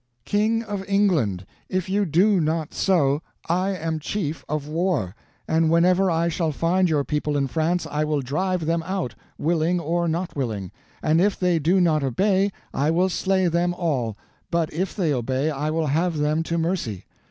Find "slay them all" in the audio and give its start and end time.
13.09-14.17